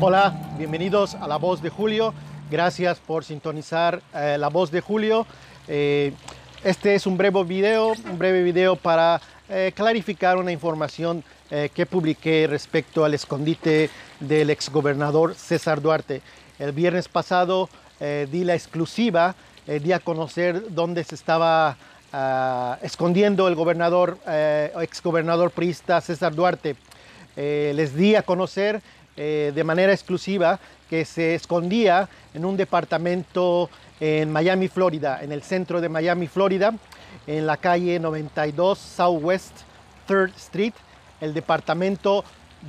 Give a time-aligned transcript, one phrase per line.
[0.00, 2.12] Hola, bienvenidos a La Voz de Julio.
[2.50, 5.24] Gracias por sintonizar eh, La Voz de Julio.
[5.68, 6.12] Eh,
[6.64, 11.22] este es un breve video, un breve video para eh, clarificar una información
[11.72, 13.88] que publiqué respecto al escondite
[14.18, 16.20] del exgobernador César Duarte.
[16.58, 17.68] El viernes pasado
[18.00, 21.76] di la exclusiva, di a conocer dónde se estaba
[22.12, 24.18] ah, escondiendo el gobernador,
[24.80, 26.74] exgobernador priista César Duarte.
[27.36, 28.82] Les di a conocer
[29.16, 30.58] eh, de manera exclusiva
[30.90, 36.74] que se escondía en un departamento en Miami, Florida, en el centro de Miami, Florida,
[37.26, 39.52] en la calle 92 Southwest
[40.08, 40.74] 3rd Street,
[41.20, 42.24] el departamento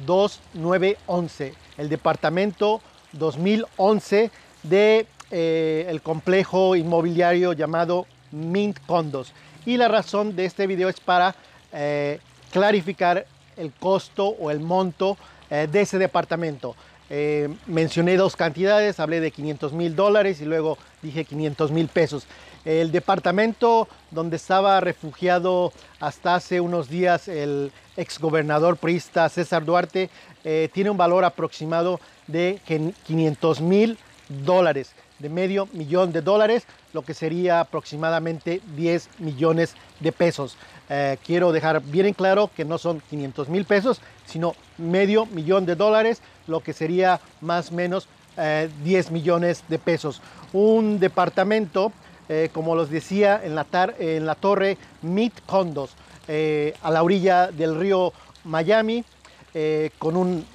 [0.05, 2.81] 2911, el departamento
[3.13, 4.31] 2011
[4.63, 9.33] de eh, el complejo inmobiliario llamado Mint Condos.
[9.65, 11.35] Y la razón de este video es para
[11.73, 12.19] eh,
[12.51, 13.25] clarificar
[13.57, 15.17] el costo o el monto
[15.55, 16.75] eh, de ese departamento.
[17.09, 22.25] Eh, mencioné dos cantidades, hablé de 500 mil dólares y luego dije 500 mil pesos.
[22.65, 30.09] El departamento donde estaba refugiado hasta hace unos días el exgobernador priista César Duarte
[30.43, 32.59] eh, tiene un valor aproximado de
[33.05, 40.11] 500 mil dólares, de medio millón de dólares, lo que sería aproximadamente 10 millones de
[40.11, 40.57] pesos.
[40.89, 45.65] Eh, quiero dejar bien en claro que no son 500 mil pesos, sino medio millón
[45.65, 50.21] de dólares, lo que sería más o menos eh, 10 millones de pesos.
[50.51, 51.93] Un departamento,
[52.27, 53.65] eh, como les decía, en la,
[53.97, 55.91] en la torre Mid Condos,
[56.27, 58.11] eh, a la orilla del río
[58.43, 59.03] Miami,
[59.97, 60.45] con un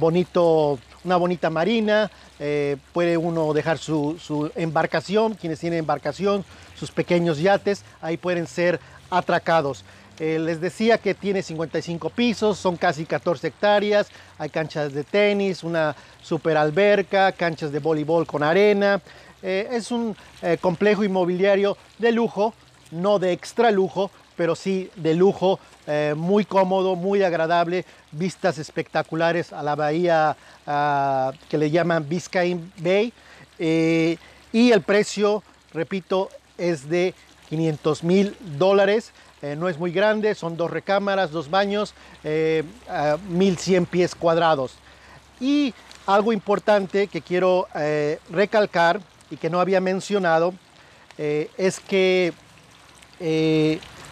[0.00, 2.10] bonito, una bonita marina.
[2.40, 6.44] Eh, puede uno dejar su, embarcación, quienes tienen embarcación,
[6.78, 8.80] sus pequeños yates, ahí pueden ser
[9.10, 9.84] atracados.
[10.20, 14.08] Eh, les decía que tiene 55 pisos, son casi 14 hectáreas,
[14.38, 19.00] hay canchas de tenis, una super alberca, canchas de voleibol con arena.
[19.42, 20.16] Eh, es un
[20.60, 22.54] complejo inmobiliario de lujo,
[22.90, 29.52] no de extra lujo, pero sí de lujo, eh, muy cómodo, muy agradable, vistas espectaculares
[29.52, 33.12] a la bahía ah, que le llaman Biscayne Bay.
[33.58, 34.16] eh,
[34.52, 35.42] y el precio,
[35.74, 37.14] repito, es de
[37.48, 39.10] 500 mil dólares.
[39.42, 44.74] Eh, no es muy grande, son dos recámaras, dos baños, eh, ah, 1100 pies cuadrados.
[45.40, 45.74] Y
[46.06, 47.68] algo importante que quiero
[48.30, 49.00] recalcar
[49.30, 50.54] y que no había mencionado
[51.18, 52.32] es que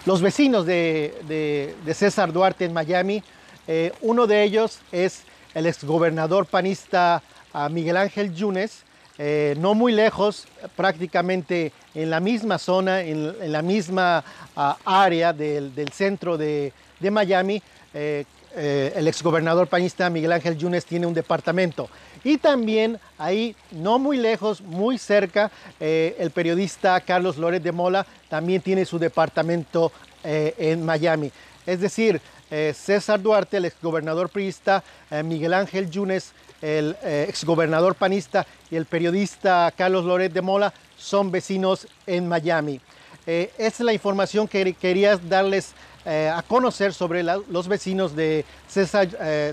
[0.06, 3.22] los vecinos de, César Duarte en Miami,
[3.66, 5.22] eh, uno de ellos es
[5.52, 7.22] el exgobernador panista
[7.52, 8.84] ah, Miguel Ángel Yunes,
[9.18, 10.46] eh, no muy lejos,
[10.76, 14.22] prácticamente en la misma zona, en, la misma
[14.54, 17.60] ah, área del, centro de, de Miami,
[17.92, 18.26] eh,
[18.58, 21.90] eh, el exgobernador panista Miguel Ángel Yunes tiene un departamento.
[22.24, 28.06] Y también ahí, no muy lejos, muy cerca, eh, el periodista Carlos Loret de Mola
[28.30, 29.92] también tiene su departamento
[30.24, 31.30] eh, en Miami.
[31.66, 34.84] Es decir, César Duarte, el exgobernador priista,
[35.24, 41.88] Miguel Ángel Yunes, el exgobernador panista y el periodista Carlos Loret de Mola son vecinos
[42.06, 42.80] en Miami.
[43.26, 45.74] Eh, es la información que quería darles
[46.08, 49.52] eh, a conocer sobre los vecinos de César, eh,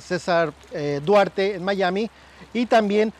[0.71, 2.11] eh, Duarte en Miami
[2.53, 3.11] y también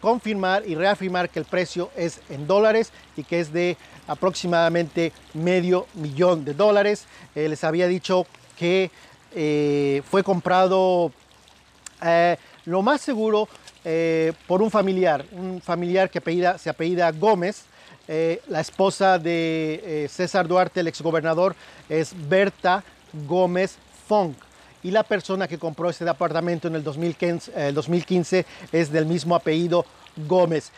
[0.00, 3.76] confirmar y reafirmar que el precio es en dólares y que es de
[4.06, 7.06] aproximadamente medio millón de dólares.
[7.34, 8.26] Les había dicho
[8.56, 8.92] que
[10.08, 11.10] fue comprado
[12.64, 13.48] lo más seguro
[14.46, 16.20] por un familiar, un familiar que
[16.58, 17.64] se apellida Gómez.
[18.08, 21.56] Eh, la esposa de eh, César Duarte, el exgobernador,
[21.88, 22.84] es Berta
[23.26, 24.36] Gómez Funk.
[24.82, 29.06] Y la persona que compró este departamento en el 2015, eh, el 2015 es del
[29.06, 29.84] mismo apellido
[30.28, 30.70] Gómez.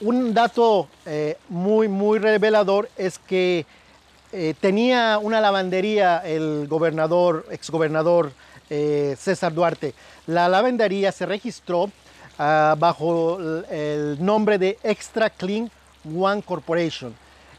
[0.00, 0.88] Un dato
[1.48, 3.64] muy, muy revelador es que
[4.60, 8.32] tenía una lavandería el gobernador, exgobernador
[8.68, 9.94] César Duarte.
[10.26, 11.90] La lavandería se registró
[12.38, 13.38] ah, bajo
[13.70, 15.70] el nombre de Extra Clean
[16.04, 17.14] One Corporation.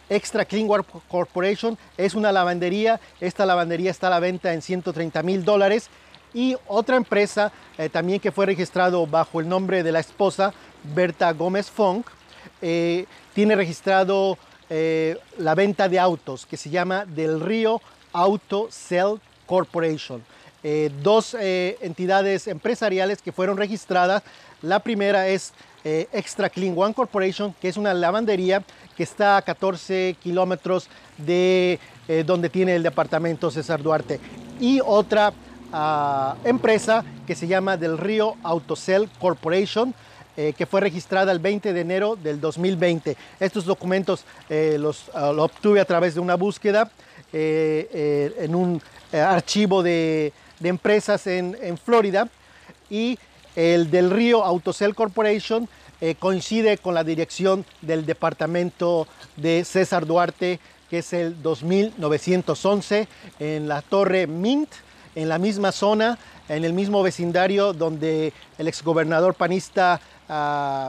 [0.10, 0.68] Extra Clean
[1.08, 3.00] Corporation es una lavandería.
[3.20, 5.90] Esta lavandería está a la venta en 130 mil dólares.
[6.34, 10.54] Y otra empresa eh, también que fue registrado bajo el nombre de la esposa,
[10.84, 12.08] Berta Gómez Funk,
[12.62, 14.38] eh, tiene registrado
[14.70, 17.82] eh, la venta de autos que se llama Del Río
[18.12, 20.24] Auto Cell Corporation.
[21.02, 24.24] Dos entidades empresariales que fueron registradas.
[24.62, 25.52] La primera es
[25.86, 28.64] eh, Extra Clean One Corporation, que es una lavandería
[28.96, 30.88] que está a 14 kilómetros
[31.18, 31.78] de
[32.08, 34.22] eh, donde tiene el departamento César Duarte.
[34.62, 35.34] Y otra
[35.74, 39.94] ah, empresa que se llama Del Río Autocell Corporation,
[40.38, 43.18] eh, que fue registrada el 20 de enero del 2020.
[43.42, 46.90] Estos documentos los, ah, obtuve a través de una búsqueda
[47.34, 48.82] en un
[49.12, 50.32] archivo de,
[50.64, 52.30] empresas en, Florida
[52.90, 53.18] y
[53.56, 55.68] el del Río Autocell Corporation
[56.20, 59.08] coincide con la dirección del departamento
[59.38, 60.60] de César Duarte,
[60.90, 63.08] que es el 2911,
[63.40, 64.70] en la Torre Mint,
[65.16, 66.18] en la misma zona,
[66.50, 70.02] en el mismo vecindario donde el exgobernador panista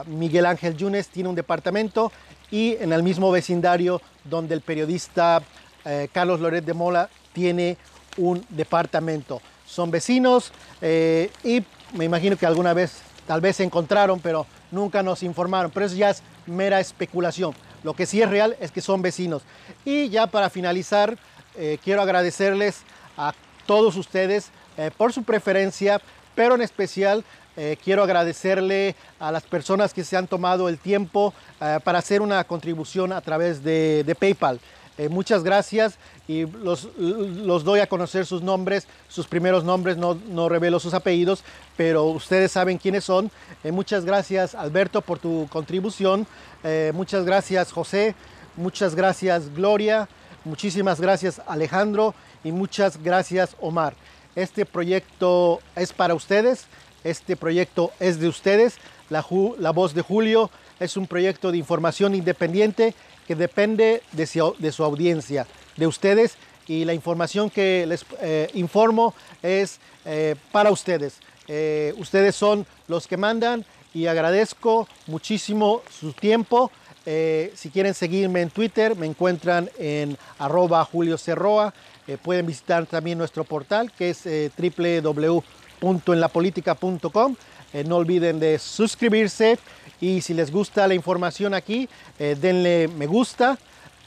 [0.07, 2.11] Miguel Ángel Yunes tiene un departamento
[2.51, 5.41] y en el mismo vecindario donde el periodista
[5.83, 7.77] eh, Carlos Loret de Mola tiene
[8.17, 9.41] un departamento.
[9.65, 10.51] Son vecinos
[10.81, 11.61] eh, y
[11.95, 15.71] me imagino que alguna vez tal vez se encontraron, pero nunca nos informaron.
[15.71, 17.53] Pero eso ya es mera especulación.
[17.83, 19.43] Lo que sí es real es que son vecinos.
[19.83, 21.17] Y ya para finalizar,
[21.55, 22.81] eh, quiero agradecerles
[23.17, 23.33] a
[23.65, 24.51] todos ustedes
[24.97, 26.01] por su preferencia,
[26.35, 27.23] pero en especial
[27.57, 32.21] eh, quiero agradecerle a las personas que se han tomado el tiempo eh, para hacer
[32.21, 34.59] una contribución a través de, PayPal.
[34.97, 35.97] Eh, muchas gracias
[36.27, 36.87] y los,
[37.63, 41.43] doy a conocer sus nombres, sus primeros nombres, no, no revelo sus apellidos,
[41.75, 43.29] pero ustedes saben quiénes son.
[43.63, 46.25] muchas gracias Alberto por tu contribución,
[46.93, 48.15] muchas gracias José,
[48.55, 50.07] muchas gracias Gloria,
[50.45, 53.95] muchísimas gracias Alejandro y muchas gracias Omar.
[54.35, 56.67] Este proyecto es para ustedes
[57.05, 58.77] este proyecto es de ustedes.
[59.09, 59.21] La,
[59.71, 60.49] Voz de Julio
[60.79, 62.95] es un proyecto de información independiente
[63.27, 66.35] que depende de su, audiencia, de ustedes.
[66.67, 69.13] Y la información que les eh, informo
[69.43, 71.19] es eh, para ustedes.
[71.47, 76.71] Eh, ustedes son los que mandan y agradezco muchísimo su tiempo.
[77.05, 81.71] si quieren seguirme en Twitter, me encuentran en arroba Julio Cerroa.
[82.23, 84.23] pueden visitar también nuestro portal que es
[84.57, 85.43] www
[85.79, 87.35] www.enlapolitica.com.
[87.75, 89.59] Eh, no olviden de suscribirse
[89.99, 91.89] y si les gusta la información aquí,
[92.19, 93.57] eh, denle me gusta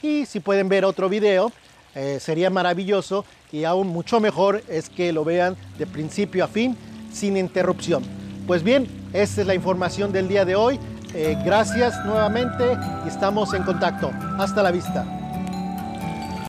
[0.01, 1.51] y si pueden ver otro video,
[1.93, 6.75] eh, sería maravilloso y aún mucho mejor es que lo vean de principio a fin
[7.13, 8.01] sin interrupción.
[8.47, 10.79] Pues bien, esta es la información del día de hoy.
[11.45, 12.63] gracias nuevamente
[13.05, 14.11] y estamos en contacto.
[14.39, 15.18] Hasta la vista.